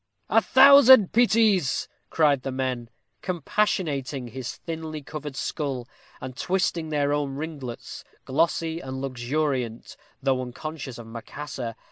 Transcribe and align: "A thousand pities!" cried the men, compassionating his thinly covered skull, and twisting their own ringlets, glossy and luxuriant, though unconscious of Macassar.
"A 0.31 0.41
thousand 0.41 1.11
pities!" 1.13 1.87
cried 2.09 2.41
the 2.41 2.51
men, 2.51 2.89
compassionating 3.21 4.29
his 4.29 4.55
thinly 4.55 5.03
covered 5.03 5.35
skull, 5.35 5.87
and 6.19 6.35
twisting 6.35 6.89
their 6.89 7.13
own 7.13 7.35
ringlets, 7.35 8.03
glossy 8.25 8.79
and 8.79 8.99
luxuriant, 8.99 9.95
though 10.19 10.41
unconscious 10.41 10.97
of 10.97 11.05
Macassar. 11.05 11.75